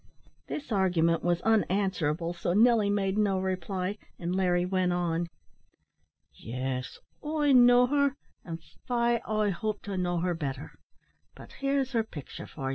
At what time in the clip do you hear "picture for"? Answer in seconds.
12.03-12.69